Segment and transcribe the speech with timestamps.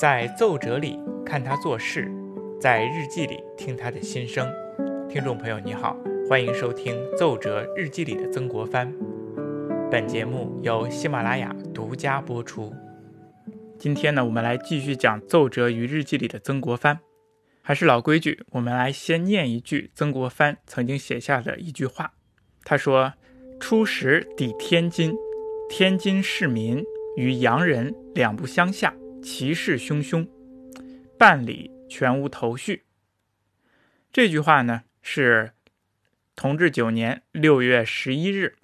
[0.00, 2.10] 在奏折里看他做事，
[2.58, 4.50] 在日记里听他的心声。
[5.10, 5.94] 听众朋友，你好，
[6.26, 8.90] 欢迎收听《奏折日记里的曾国藩》。
[9.90, 12.72] 本节目由喜马拉雅独家播出。
[13.78, 16.96] 今天呢，我们来继续讲《奏折与日记里的曾国藩》。
[17.60, 22.14] 还是老规矩，我们来先念一句曾国藩曾经写下的一句话。
[22.64, 23.12] 他说
[23.60, 25.14] ：“初时抵天津，
[25.68, 26.82] 天津市民
[27.18, 30.28] 与洋人两不相下，其势汹汹，
[31.18, 32.84] 办理全无头绪。”
[34.12, 35.52] 这句话呢，是
[36.34, 38.56] 同治九年六月十一日，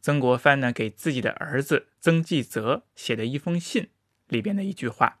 [0.00, 3.88] 曾国藩呢给自己的儿子曾纪泽写的一封信
[4.28, 5.20] 里边的一句话。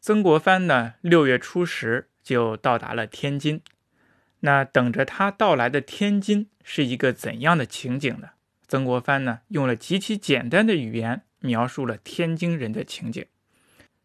[0.00, 3.62] 曾国藩呢，六月初十就到达了天津。
[4.40, 8.30] 那等着他到来的天津是一个怎样的情景呢？
[8.68, 13.26] 曾国藩呢，用了极其简单的语言描述了天津人的情景，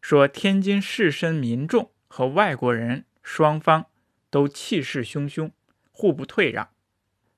[0.04, 3.86] 说天津士绅民众和外国人双方
[4.28, 5.52] 都气势汹汹，
[5.90, 6.68] 互不退让。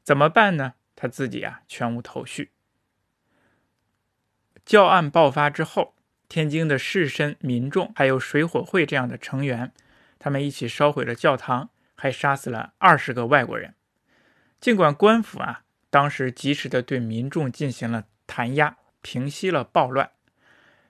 [0.03, 0.75] 怎么办呢？
[0.97, 2.51] 他自己啊，全无头绪。
[4.65, 5.95] 教案爆发之后。
[6.29, 9.73] 天津的士绅、民众，还有水火会这样的成员，
[10.19, 13.77] 他们一起烧毁了教堂，还杀死了二十个外国人。
[14.59, 20.11] 尽管官府啊当时及时的对民众进行了弹压，平息了暴乱，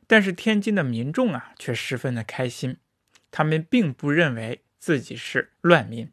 [0.07, 2.79] 但是天津的民众啊却十分的开心。
[3.31, 6.11] 他们并不认为自己是乱民，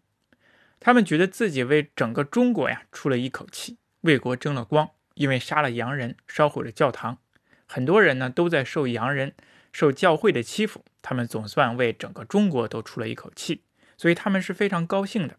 [0.79, 7.19] 他们觉得自己为整个中国呀出了一口气，为国争了光，因为杀了洋人，烧毁了教堂。
[7.65, 9.33] 很多人呢都在受洋人、
[9.71, 13.63] 受教会的欺负，他们总算为整个中国都出了一口气，
[13.97, 15.37] 所以他们是非常高兴的。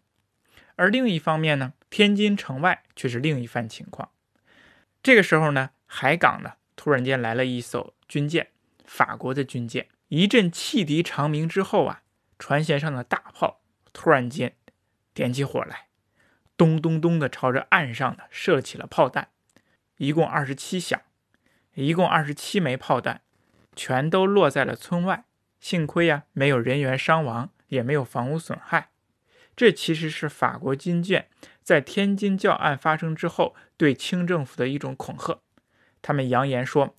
[0.75, 4.09] 而另一方面呢，天津城外却是另一番情况。
[5.03, 8.49] 这个时候呢，海港呢突然间来了一艘军舰，
[8.83, 12.03] 法国的军舰，一阵汽笛长鸣之后啊，
[12.37, 13.61] 船舷上的大炮
[13.93, 14.55] 突然间
[15.13, 15.87] 点起火来，
[16.57, 19.29] 咚咚咚的朝着岸上的射起了炮弹，
[19.97, 20.99] 一共二十七响。
[21.73, 23.19] 一共二十七枚炮弹，
[23.75, 25.25] 全都落在了村外。
[25.59, 28.91] 幸亏呀，没有人员伤亡，也没有房屋损害。
[29.57, 31.27] 这其实是法国军舰
[31.61, 35.41] 在天津教案发生之后对清政府的一种恐吓。
[36.01, 36.95] 他们扬言说，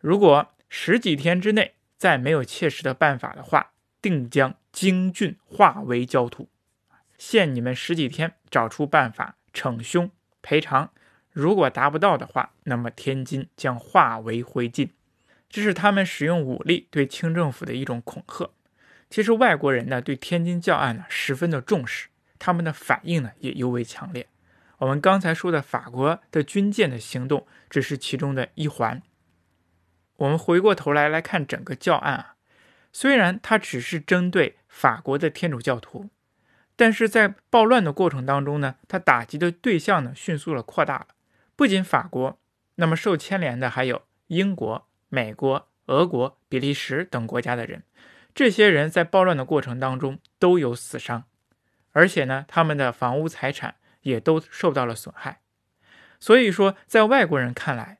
[0.00, 6.48] 如果十几天之内再没有切实的办法的话，定将京郡化为焦土。
[7.16, 10.10] 限你们十几天，找出办法惩凶
[10.40, 10.90] 赔偿。
[11.32, 14.90] 如果达不到的话，那么天津将化为灰烬。
[15.50, 18.50] 这是他们使用武力对清政府的一种恐吓。
[19.10, 22.08] 其实外国人呢对天津教案呢十分的重视，
[22.38, 24.28] 他们的反应呢也尤为强烈。
[24.78, 29.02] 我们刚才说的法国的军舰的行动只是其中的一环。
[30.18, 32.34] 我们回过头来来看整个教案啊，
[32.92, 36.10] 虽然它只是针对法国的天主教徒，
[36.76, 41.08] 但是在暴乱的过程当中呢，它打击的对象呢迅速的扩大了。
[41.54, 42.38] 不仅法国，
[42.76, 47.84] 那么受牵连的还有英国、美国、俄国、比利时等国家的人。
[48.34, 51.24] 这些人在暴乱的过程当中都有死伤，
[51.92, 55.40] 而且呢，他们的房屋财产也都受到了损害。
[56.20, 57.98] 所以说，在外国人看来，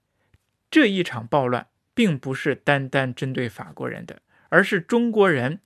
[0.71, 5.59] 这一场暴乱并不是单单针对法国人的，而是中国人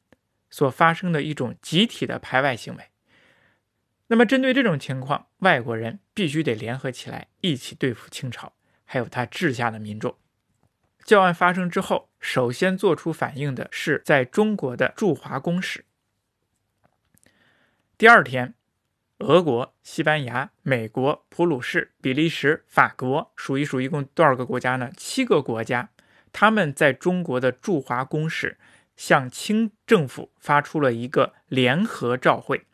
[0.48, 2.84] 所发生的一种集体的排外行为。
[4.06, 8.54] 那么，针对这种情况，外国人必须得联合起来，一起对付清朝，
[8.86, 10.16] 还有他治下的民众。
[11.04, 15.84] 教案发生之后，首先做出反应的是在中国的驻华公使。
[17.98, 18.54] 第二天，
[19.18, 24.90] 俄国、西班牙、美国、普鲁士、比利时、法国，数一数，一共多少个国家呢？
[24.96, 25.90] 七个国家，
[26.32, 28.56] 他们在中国的驻华公使
[28.96, 32.66] 向清政府发出了一个联合照会。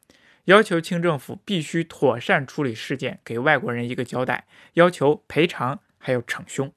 [0.44, 6.72] 要求清政府必须妥善处理事件，给外国人一个交代，要求赔偿还有惩凶。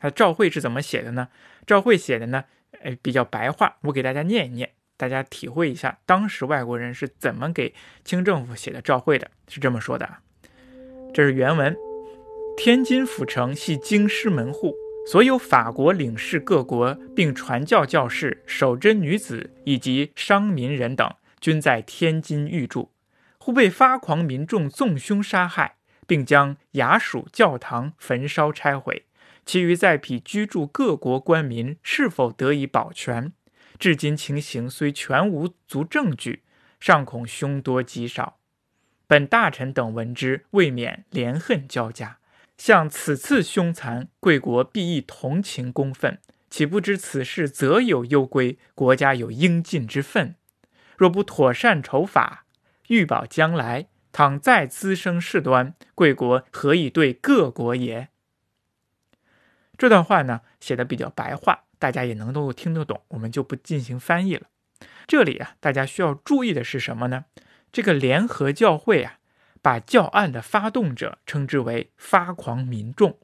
[0.00, 1.28] 他照会是怎么写的呢？
[1.64, 2.44] 照会写的呢，
[2.82, 7.72] 呃，比较白话，我给大家念一念，大家体会一下当时外国人是怎么给
[8.04, 9.30] 清政府写的照会的。
[9.48, 10.20] 是这么说的啊，
[11.14, 11.76] 这是原文：
[12.56, 14.74] 天津府城系京师门户，
[15.06, 22.90] 所有法国领事各国并传教教士、守贞女子以及商民人等，均在天津寓住。
[23.38, 29.04] 忽被发狂民众纵凶杀害，并将衙署、教堂焚烧拆毁。
[29.44, 33.32] 其余在彼居住各国官民是否得以保全？
[33.78, 36.42] 至今情形虽全无足证据，
[36.80, 38.38] 尚恐凶多吉少。
[39.06, 42.16] 本大臣等闻之，未免怜恨交加。
[42.56, 50.36] 像此次凶残，贵国必亦同情公愤，岂不知此事则有攸归，国家有应尽之分。
[50.96, 52.46] 若不妥善筹法，
[52.88, 58.08] 欲保将来，倘再滋生事端，贵国何以对各国也？
[59.76, 64.46] 这段话呢，写的比较白话，大家也能够听得懂，我们就不进行翻译了。
[65.08, 67.24] 这里啊，大家需要注意的是什么呢？
[67.72, 69.18] 这个联合教会啊，
[69.64, 73.18] 把教案的发动者称之为发狂民众，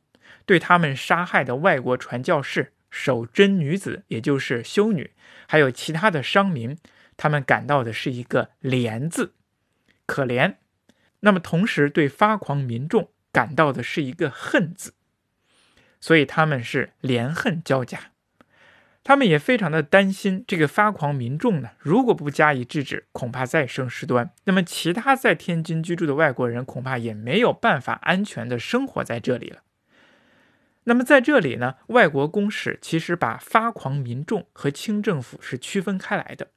[0.46, 5.12] 对他们杀害的外国传教士、守贞女子，也就是修女，
[5.46, 6.78] 还有其他的商民，
[7.18, 9.34] 他们感到的是一个怜字，
[10.06, 10.54] 可怜。
[11.20, 14.94] 那么同时对发狂民众感到的是一个恨字，
[16.00, 18.12] 所以他们是怜恨交加。
[19.02, 24.30] 他们也非常的担心这个发狂民众呢，如果不加以制止，恐怕再生事端。
[24.44, 29.62] 那么其他在天津居住的外国人恐怕也没有办法安全的生活在这里了。
[30.84, 36.48] 那么在这里呢，外国公使其实把发狂民众和清政府是区分开来的，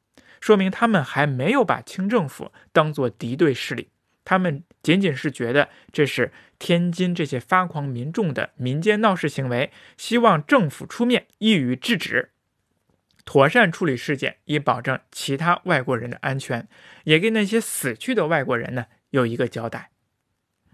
[0.41, 3.89] 说明他们还没有把清政府当做敌对势力，
[4.25, 12.31] 他们仅仅是觉得这是天津这些发狂民众的民间闹事行为，希望政府出面一予制止。
[13.25, 16.67] 妥善处理事件，以保证其他外国人的安全，
[17.05, 19.91] 也给那些死去的外国人呢有一个交代。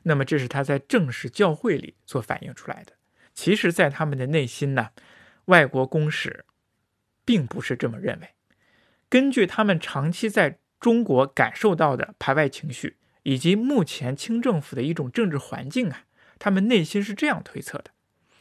[0.03, 2.93] 那么，这是他在正式教会里所反映出来的。
[3.35, 4.89] 其实，在他们的内心呢，
[5.45, 6.45] 外国公使
[7.23, 8.29] 并不是这么认为。
[9.09, 16.05] 根据他们长期在中国感受到的排外情绪，以及目前清政府的一种政治环境啊，
[16.39, 17.91] 他们内心是这样推测的：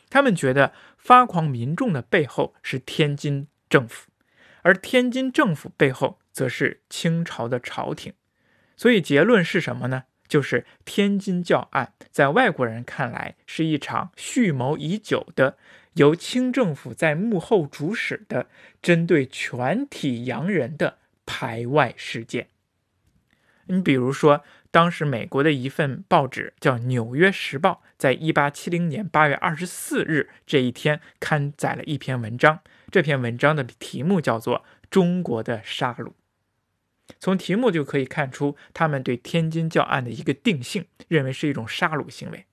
[0.08, 3.48] 他们觉得发狂民众的背后是天津。
[3.68, 4.10] 政府，
[4.62, 8.12] 而天津政府背后则是清朝的朝廷，
[8.76, 10.04] 所以结论是什么呢？
[10.28, 15.56] 就是天津教案在外国人看来是一场蓄谋已久的、
[15.94, 18.48] 由清政府在幕后主使的、
[18.82, 22.48] 针对全体洋人的排外事件。
[23.68, 32.60] 你比如说，当时美国的一份报纸叫《纽约时报》，在一八七零年八月二十四日这一天刊载了一篇文章。
[32.90, 36.04] 这篇文章的题目叫做《中国的杀戮》，
[37.20, 42.46] 从题目就可以看出他们对天津教案的一个定性，认为是一种杀戮行为。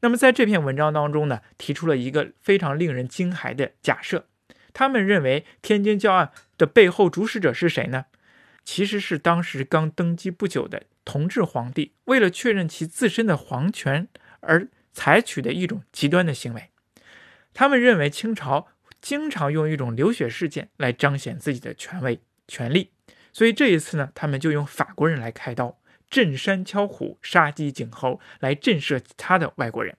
[0.00, 4.26] 那么在这篇文章当中呢，提出了一个非常令人惊骇的假设，
[4.74, 8.04] 他们认为天津教案的背后主使者是谁呢？
[8.62, 14.08] 其实是当时刚登基不久的同治皇帝，为了确认其自身的皇权
[14.40, 16.68] 而采取的一种极端的行为。
[17.54, 18.68] 他们认为清朝。
[19.00, 22.90] 经常用一种流血事件来彰显自己的权威、权力，
[23.32, 25.78] 所以这一次呢，他们就用法国人来开刀，
[26.10, 29.96] 震山敲虎、杀鸡儆猴，来震慑其他的外国人。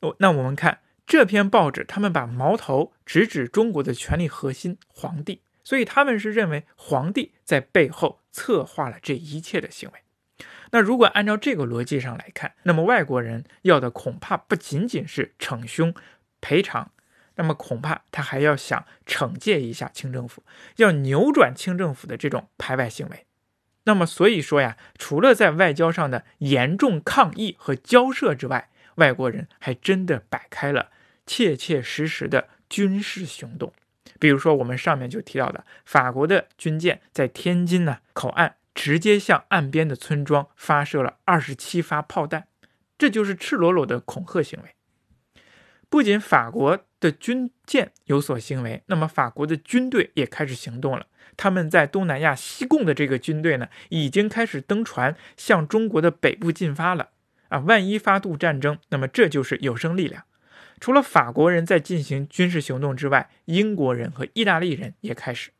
[0.00, 9.98] 哦，那我们看这篇报纸，他们把矛头直指中国的权力核心——皇帝，所以他们是认为皇帝在背后策划了这一切的行为。
[10.70, 15.92] 那如果按照这个逻辑上来看，那么外国人要的恐怕不仅仅是逞凶、
[16.40, 16.91] 赔偿。
[17.36, 20.44] 那么恐怕他还要想惩戒一下清政府，
[20.76, 23.26] 要扭转清政府的这种排外行为。
[23.84, 30.90] 那么所以说呀，除了在外交上的严重抗议和交涉之外，外国人还真的摆开了
[31.26, 33.72] 切切实实的军事行动。
[34.18, 42.46] 比如说我们上面就提到的，法国的军舰在天津呢口岸直接向岸边的村庄发射了二十七发炮弹，
[42.96, 44.74] 这就是赤裸裸的恐吓行为。
[45.92, 51.04] 不仅法国的军舰有所行为，那么法国的军队也开始行动了。
[51.36, 57.10] 他们在东南亚西贡的这个军队呢，已经开始登船向中国的北部进发了。
[57.48, 60.24] 啊，万一发动战争，那么这就是有生力量。
[60.80, 65.50] 除了法国人在进行军事行动之外，英国人和意大利人也开始。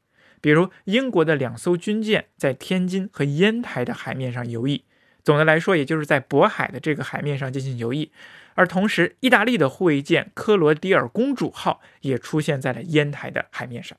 [0.40, 4.80] 比如，英国的两艘军舰在天津和烟台的海面上游弋。
[5.22, 8.08] 总的来说，也就是在渤海的这个海面上进行游弋。
[8.54, 13.96] 而同时，意大利的护卫舰“科罗迪尔公主号”也出现在了烟台的海面上。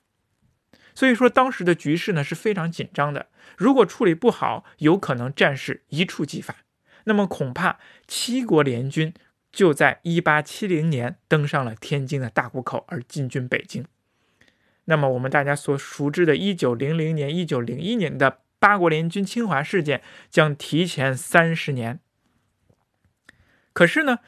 [0.96, 3.28] 所以说，当时的局势呢是非常紧张的。
[3.58, 6.58] 如果处理不好，有可能战事一触即发。
[7.06, 9.12] 那么，恐怕七国联军
[9.52, 13.86] 就在1870年登上了天津的大沽口，而进军北京。
[14.86, 22.00] 那么，我们大家所熟知的1900年、1901年的八国联军侵华事件将提前三十年。
[23.74, 24.20] 可是呢？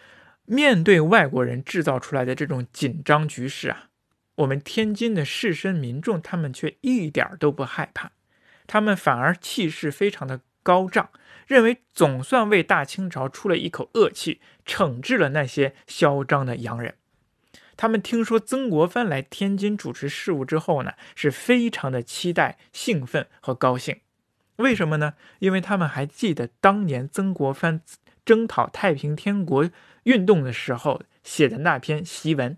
[0.46, 3.90] 面对外国人制造出来的这种紧张局势啊，
[4.36, 8.12] 我们天津的士绅民众他们却一点都不害怕，
[8.68, 11.10] 他们反而气势非常的高涨，
[11.48, 16.96] 认为总算为大清朝出了一口恶气，惩治了那些嚣张的洋人。
[17.78, 24.00] 他们听说曾国藩来天津主持事务之后呢，是非常的期待、兴奋和高兴。
[24.58, 25.16] 为什么呢？
[25.40, 27.82] 因为他们还记得当年曾国藩
[28.26, 29.70] 征讨太平天国
[30.04, 32.58] 运动的时候写的那篇檄文。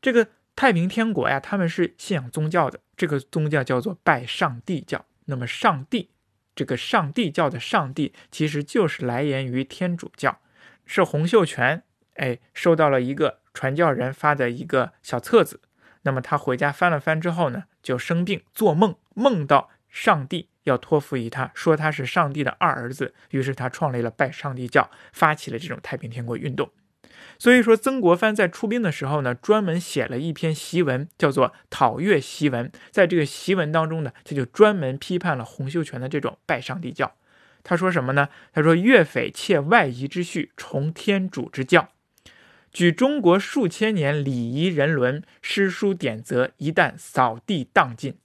[0.00, 5.04] 这个太平天国呀，他们是信仰宗教的，这个宗教叫做拜上帝教。
[5.26, 6.10] 那么上帝，
[6.54, 10.40] 这个上帝教的上帝，其实就是来源于天主教，
[10.86, 11.82] 是洪秀全。
[12.14, 15.60] 哎，收到了一个传教人发的一个小册子，
[16.02, 26.70] 那么他回家翻了翻之后呢，就生病，做梦，梦到上帝要托付于他，说他是上帝的二儿子，于是他创立了拜上帝教，发起了这种太平天国运动。
[27.38, 32.68] 所以说，曾国藩在出兵的时候呢，专门写了一篇檄文，叫做《讨粤檄文》。
[32.90, 37.14] 在这个檄文当中呢，他就专门批判了洪秀全的这种拜上帝教。
[37.62, 38.28] 他说什么呢？
[38.52, 41.88] 他说：“粤匪窃外夷之序，崇天主之教。”
[42.72, 48.16] 举中国数千年礼仪人伦、诗书典则，一旦扫地荡尽，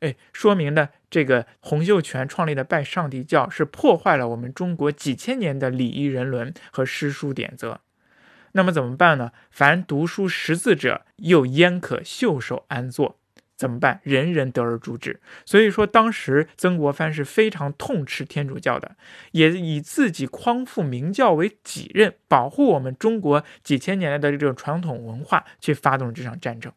[0.00, 7.80] 哎，说明呢，这个洪秀全创立的拜上帝教是破坏了我们中国几千年的礼仪人伦和诗书典则。
[8.52, 9.32] 那么怎么办呢？
[9.50, 13.18] 凡读书识字者，又焉可袖手安坐？
[13.56, 14.00] 怎么办？
[14.04, 15.20] 人人得而诛之。
[15.44, 18.96] 所以说，当时曾国藩是非常痛斥天主教的，
[19.32, 26.72] 也以自己匡复明教为己任，保护我们中国几千年来的这种传统文化，去发动这场战争。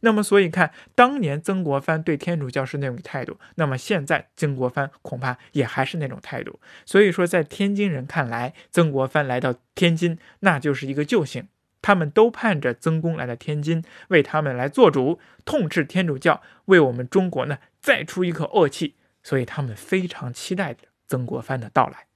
[0.00, 6.60] 那么，所以看当年曾国藩对天主教是那种态度，那么现在曾国藩恐怕也还是那种态度。
[6.84, 11.48] 所以说，在天津人看来，曾国藩来到天津，那就是一个救星。
[11.80, 18.96] 他们都盼着曾公来到天津，为他们来做主，痛斥天主教，为我们中国呢再出一口恶气。
[19.22, 20.76] 所以他们非常期待
[21.06, 22.06] 曾国藩的到来。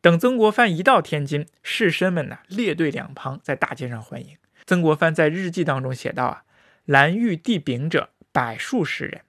[0.00, 4.36] 等曾国藩一到天津，士绅们呢列队两旁，在大街上欢迎。
[4.66, 6.44] 曾国藩在日记当中写道：“啊，
[6.84, 9.22] 蓝玉帝禀者百数十人，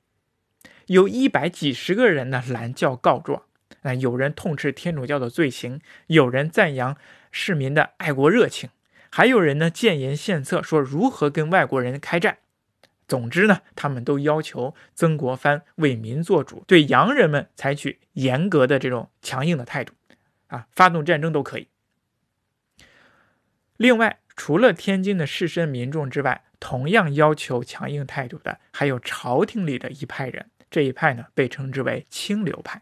[0.88, 3.44] 有一百几十个人呢拦轿告状。
[3.82, 6.98] 啊有人痛斥天主教的罪行，有人赞扬
[7.32, 8.70] 市民的爱国热情。”
[9.12, 12.40] 还有人呢，建言献策，说如何跟外国人开战。
[13.08, 19.94] 总之呢，他们都要求曾国藩为民做主，对洋人们采取严格的这种强硬的态度，
[20.48, 21.70] 啊，发动战争都可以。
[23.78, 30.50] 另外，除了天津的士绅民众之外，同样要求强硬态度的，还有朝廷里的一派人。
[30.70, 32.82] 这一派呢，被称之为清流派。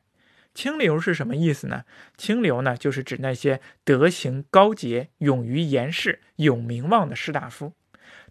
[0.54, 1.84] 清流是什么意思呢？
[2.18, 7.74] 清流呢，就是指那些德行高洁、勇于言事、有名望的士大夫。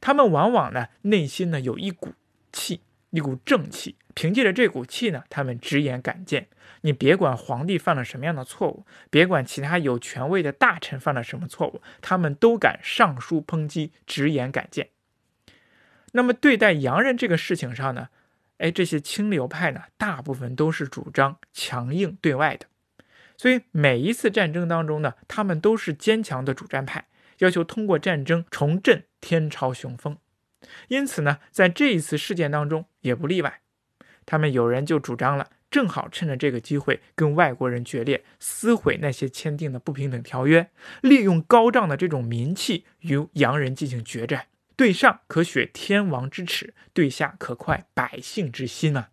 [0.00, 2.14] 他们往往呢，内心呢有一股
[2.52, 2.80] 气，
[3.12, 3.96] 一股正气。
[4.14, 6.48] 凭借着这股气呢，他们直言敢谏。
[6.82, 14.88] 你别管皇帝犯了什么样的错误，别管其他有权位的大臣犯了什么错误，他们都敢上书抨击，直言敢谏。
[16.12, 18.10] 那么对待洋人这个事情上呢？
[18.58, 22.66] 哎，这些清流派呢，大部分都是主张强硬对外的，
[23.36, 27.06] 所以每一次战争当中呢，他们都是坚强的主战派，
[27.38, 30.18] 要求通过战争重振天朝雄风。
[30.88, 33.60] 因此呢，在这一次事件当中也不例外，
[34.24, 44.46] 他们有人就主张了，正好趁着这个机会跟外国人决裂，撕毁那些签订的不平等条约，利用高涨的这种民气与洋人进行决战。
[44.74, 49.10] 对上可雪天王之耻，对下可快百姓之心啊！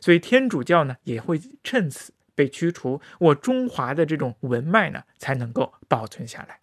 [0.00, 6.60] 所以天主教呢也会趁此被驱除，我中华的这种文脉呢才能够保存下来。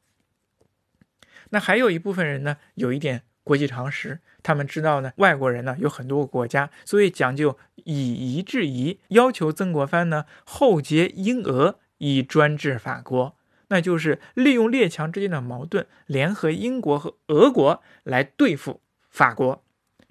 [1.49, 13.37] 那还有一部分人呢，有一点国际常识，他们知道呢，外国人呢有很多个国家，所以讲究以夷制夷，要求曾国藩呢后结英俄，以专制法国。
[13.69, 19.63] 那就是利用列强之间的矛盾，联合英国和俄国来对付法国，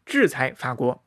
[0.07, 1.05] 制裁法国。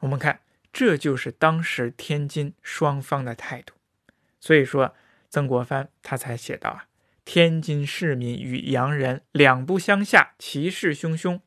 [0.00, 0.40] 我们看，
[0.72, 3.74] 这就是当时天津双方的态度。
[4.40, 4.94] 所以说，
[5.28, 6.86] 曾国藩他才写道啊
[7.28, 11.40] ：“天津市民与洋人两不相下，其势汹汹，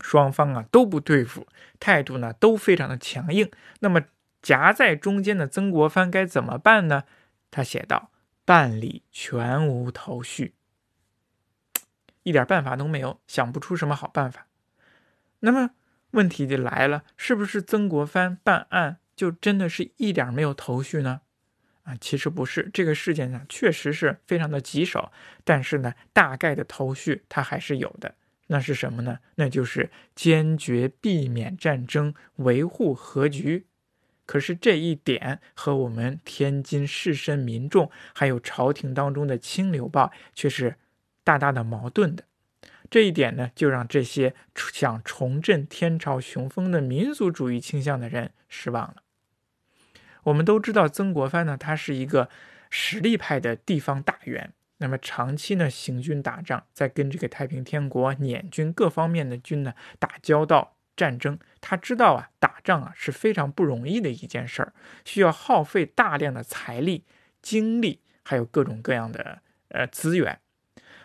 [0.00, 1.48] 双方啊都不对付，
[1.80, 3.50] 态度呢都非常的强硬。
[3.80, 4.02] 那么
[4.40, 7.02] 夹在中间的曾国藩该怎么办呢？
[7.50, 8.10] 他写道。”
[8.44, 10.54] 办理全无头绪，
[12.24, 14.48] 一点办法都没有，想不出什么好办法。
[15.40, 15.70] 那么
[16.10, 21.20] 问题就来了，是不是曾国藩办案就真的是一点没有头绪呢？
[21.84, 25.10] 啊，其实不是，这个事件呢确实是非常的棘手，
[25.44, 28.14] 但是呢，大概的头绪它还是有的。
[28.48, 29.18] 那是什么呢？
[29.36, 33.66] 那就是坚决避免战争，维护和局。
[34.26, 40.76] 可是这一点和我们天津士绅民众，还有朝廷当中的清流派却是
[41.24, 42.24] 大大的矛盾的。
[42.90, 48.96] 这一点呢，就让这些想重振天朝雄风的民族主义倾向的人失望了。
[50.24, 52.28] 我们都知道，曾国藩呢，他是一个
[52.70, 64.72] 实力派的地方大员，那么长期呢行军打仗，在跟这个太平天国捻军各方面的军呢打交道战争，他知道啊，打仗啊是非常不容易的一件事儿，
[65.04, 67.04] 需要耗费大量的财力、
[67.40, 70.38] 精力，还有各种各样的呃资源。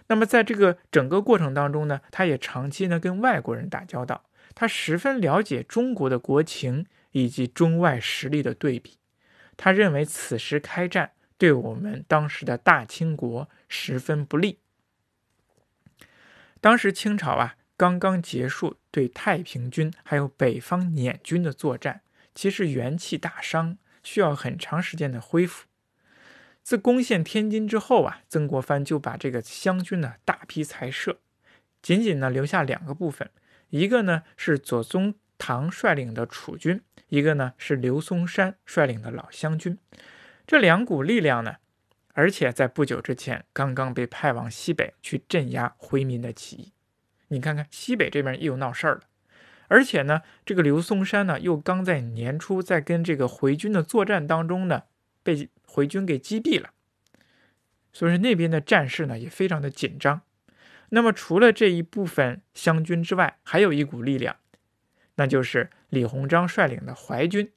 [0.09, 4.23] 那么在这个整个过程当中呢，他也长期呢跟外国人打交道，
[4.55, 8.97] 他十分了解中国的国情以及中外实力的对比。
[9.57, 14.59] 他认为此时开战对我们当时的大清国十分不利。
[16.61, 22.01] 当时清朝啊刚刚结束对太平军还有北方捻军的作战，
[22.33, 25.67] 其实元气大伤，需要很长时间的恢复。
[26.63, 31.17] 自攻陷天津之后啊，曾国藩就把这个湘军呢大批裁撤，
[31.81, 33.29] 仅仅呢留下两个部分，
[33.69, 39.77] 一个呢是左宗唐率领的楚军，一个呢是刘松山率领的老湘军。
[40.45, 41.57] 这两股力量呢，
[42.13, 46.73] 而且在不久之前刚刚被派往西北去镇压回民的起义。
[47.27, 49.01] 你看看西北这边又闹事儿了，
[49.67, 54.83] 而且呢，这个刘松山呢又刚在年初在跟这个回军的作战当中呢
[55.23, 55.49] 被。
[55.69, 56.71] 回军给击毙了，
[57.93, 60.21] 所以说那边的战事呢也非常的紧张。
[60.89, 64.37] 那么除了这一部分湘军之外，还有一股力量，
[65.17, 67.51] 那就是李鸿章率领的淮军。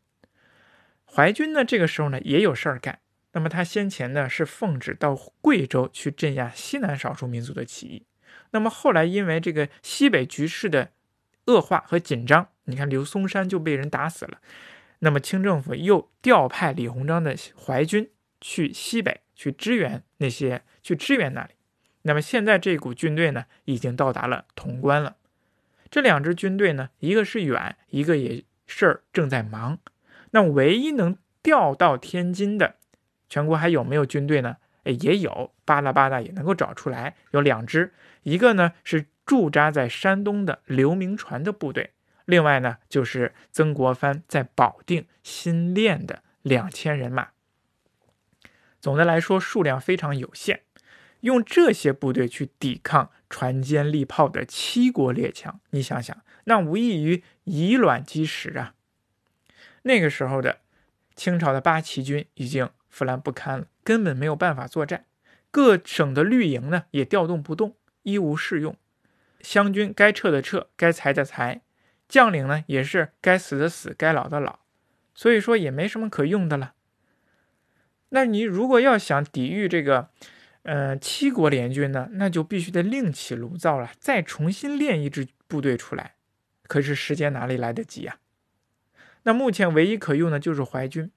[1.07, 2.99] 淮军呢这个时候呢也有事儿干。
[3.33, 8.05] 那么他先前呢是奉旨到贵州去镇压西南少数民族的起义。
[8.51, 10.91] 那么后来因为这个西北局势的
[11.47, 14.41] 恶化和紧张，你看刘松山就被人打死了。
[14.99, 21.55] 那么清政府又调派李鸿章的淮军去西北去支援那些去支援那里。
[22.03, 25.17] 那么现在这股军队呢，已经到达了潼关了。
[25.91, 29.79] 这两支军队呢，一个是远，一个也事儿正在忙。
[30.31, 32.77] 那唯一能调到天津的，
[33.29, 34.59] 全国还有没有军队呢？
[34.85, 37.93] 哎，也有，巴拉巴拉也能够找出来，有两支。
[38.23, 41.91] 一个呢是驻扎在山东的刘铭传的部队。
[42.25, 47.31] 另外呢，就是曾国藩在保定新练的两千人马。
[48.81, 50.63] 总的来说，数量非常有限，
[51.21, 58.75] 用这些部队去抵抗船坚利炮的七国列强，你想想，那无异于以卵击石啊！
[59.83, 60.59] 那个时候的
[61.15, 65.07] 清朝的八旗军已经腐烂不堪了，根本没有办法作战。
[65.51, 68.77] 各省的绿营呢，也调动不动，一无是用。
[69.41, 71.63] 湘军该撤的撤，该裁的裁。
[72.09, 74.59] 将领呢也是该死的死，该老的老，
[75.15, 76.75] 所以说也没什么可用的了。
[78.09, 80.11] 那你如果要想抵御这个，
[80.63, 86.15] 呃，七国联军呢，那就必须得另起炉灶了，再重新练一支部队出来。
[86.67, 88.19] 可是时间哪里来得及呀？
[89.23, 91.11] 那目前唯一可用的就是淮军，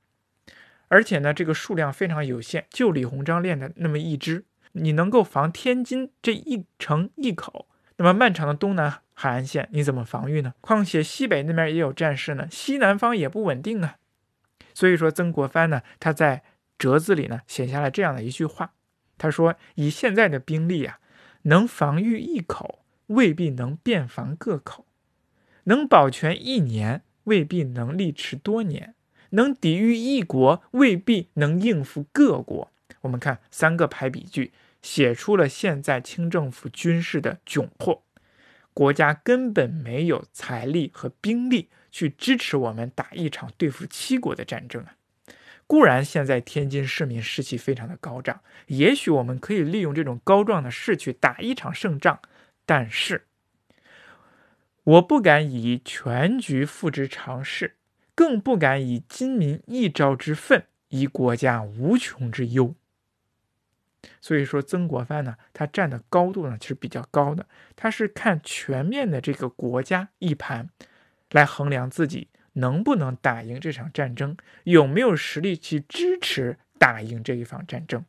[0.87, 7.67] 而且呢，这个数量非常有限，就李鸿章练的那么一支，你能够防天津这一城一口？
[7.97, 9.01] 那么漫长的东南。
[9.15, 10.55] 海岸线你怎么防御呢？
[10.59, 13.97] 况且西北那边也有战事呢，西南方也不稳定啊。
[14.73, 16.41] 所以说曾国藩呢，他在
[16.79, 18.73] 折子里呢写下了这样的一句话，
[19.23, 20.99] 他说：“以现在的兵力啊，
[21.43, 24.83] 能防御一口，未必能遍防各口；
[25.63, 28.89] 能保全一年，未必能力持多年；
[29.29, 38.03] 能抵御一国，未必能应付各国。”我们看三个排比句，写出了现在清政府军事的窘迫。
[38.73, 44.97] 国家根本没有财力和兵力去支持我们打一场对付七国的战争啊！
[45.73, 52.19] 固然现在天津市民士气非常的高涨，也许我们可以利用这种高壮的士气打一场胜仗，
[52.63, 53.25] 但是
[54.83, 57.75] 我不敢以全局付之长事，
[58.13, 62.75] 更不敢以金民一朝之愤，以国家无穷之忧。
[64.21, 67.47] 所以说，曾国藩呢，他站的高度呢，其实比较高的。
[67.75, 70.69] 他是看全面的这个国家一盘，
[71.31, 78.03] 来衡量自己能不能打赢这场战争，有没有实力去支持打赢这一场战争。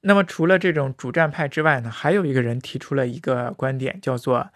[0.00, 4.50] 那么，除了这种主战派之外呢，还有一个人提出了一个观点，叫做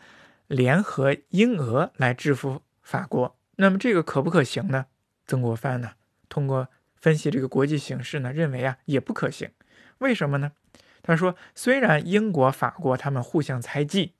[0.49, 3.37] 联合英俄来制服法国。
[3.57, 4.87] 那么，这个可不可行呢？
[5.27, 5.93] 曾国藩呢，
[6.29, 9.51] 通过分析这个国际形势呢，认为啊，也不可行。
[9.99, 10.53] 为什么呢？
[11.03, 14.15] 他说，虽然英国、法国他们互相猜忌，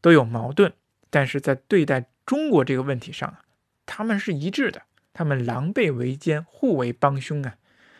[0.00, 0.72] 都有矛盾，
[1.10, 3.42] 但是在对待中国这个问题上啊，
[3.88, 4.82] 他们是一致的。
[5.14, 7.56] 他们狼狈为奸，互为帮凶啊。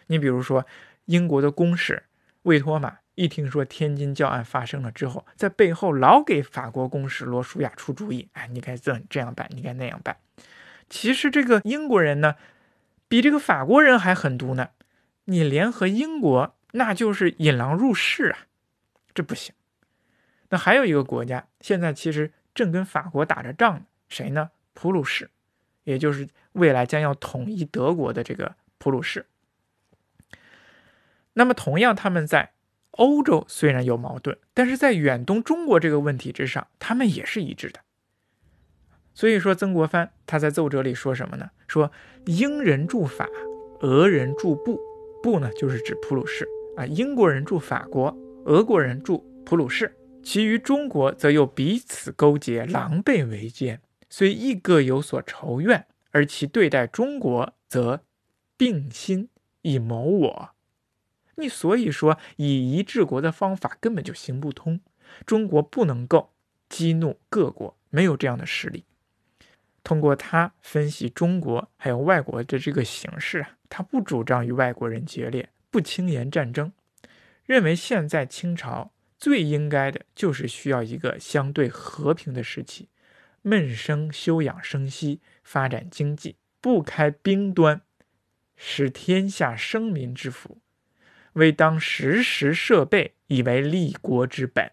[0.07, 0.65] 你比如说，
[1.07, 2.05] 英国的公使
[2.43, 10.17] 魏托马一听说天津教案发生了之后，在背后老给法国公使罗舒亚出主意，哎，你该这这样办，你该那样办。
[10.89, 12.37] 其实这个英国人呢，
[13.09, 14.69] 比这个法国人还狠毒呢。
[15.25, 18.47] 你联合英国，那就是引狼入室啊，
[19.13, 19.55] 这不行。
[20.51, 24.51] 那还有一个国家，现在其实正跟法国打着仗呢，谁呢？
[24.73, 25.29] 普鲁士，
[25.89, 29.25] 也就是未来将要统一德国的这个普鲁士。
[31.33, 32.51] 那么，同样，他们在
[32.91, 37.81] 欧洲虽然有矛盾，但是在远东中国这个问题之上，他们也是一致的。
[39.15, 41.49] 所以说，曾国藩他在奏折里说什么呢？
[41.67, 41.91] 说
[42.27, 43.27] 英人驻法，
[43.81, 44.79] 俄人驻布，
[45.23, 46.47] 布呢就是指普鲁士
[46.77, 46.85] 啊。
[46.85, 53.81] 英国人驻法国，俄国人驻普鲁士，其余中国则又彼此勾结，狼狈为奸。
[54.11, 58.05] 虽亦各有所仇怨，而其对待中国则
[58.57, 59.29] 并心
[59.63, 60.51] 以谋我。
[61.37, 64.81] 你所以说以夷治国的方法根本就行不通，
[65.25, 66.33] 中国不能够
[66.69, 68.85] 激怒各国，没有这样的实力。
[69.85, 76.73] 通过他分析中国还有外国的这个形势啊，他不主张与外国人决裂，不轻言战争，
[77.45, 82.89] 认为现在清朝最应该的就是需要一个相对和平的时期。
[83.43, 87.83] 闷声休养生息，发展经济，不开兵端，
[88.57, 90.61] 使天下生民之福，
[91.35, 94.73] 为当时时设备，以为立国之本。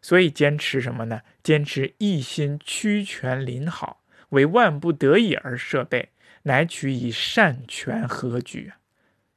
[0.00, 1.22] 所以坚持什么呢？
[1.42, 6.10] 坚持一心屈权临好，为万不得已而设备，
[6.44, 8.72] 乃取以善权和举。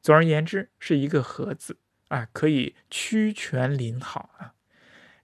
[0.02, 1.78] 总而言之，是一个和字
[2.10, 4.54] 啊，可以屈权临好啊，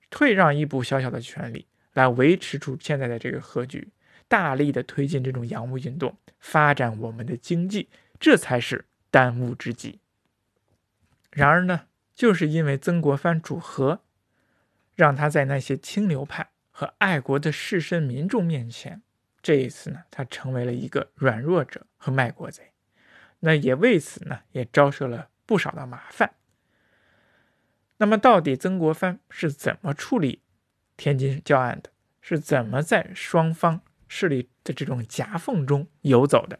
[0.09, 1.67] 退让一步小小的权利。
[1.95, 3.89] 来维持住现在的这个和局，
[4.27, 9.99] 大力的推进这种洋务运动，发展我们的经济，这才是当务之急。
[11.31, 14.01] 然而呢，就是因为曾国藩主和，
[14.93, 19.01] 让他在那些清流派和爱国的士绅民众面前，
[19.41, 22.71] 这一次呢，他成为了一个软弱者和卖国贼。
[23.39, 26.35] 那也为此呢，也招惹了不少的麻烦。
[27.97, 30.41] 那么，到底曾国藩是怎么处理？
[30.97, 31.89] 天津教案的
[32.21, 36.59] 是怎么在双方势力的这种夹缝中游走的？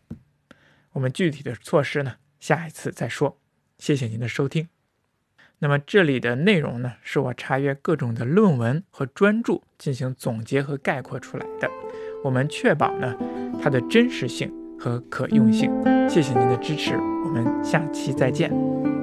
[0.94, 3.40] 我们具体的措施呢，下一次再说。
[3.78, 4.70] 谢谢您的收听。
[5.60, 11.70] 那么这里的内容呢，是我查阅各种的论文和专著进行总结和概括出来的。
[12.24, 13.16] 我们确保呢
[13.62, 15.72] 它的真实性和可用性。
[16.10, 18.95] 谢谢您的支持，我们下期再见。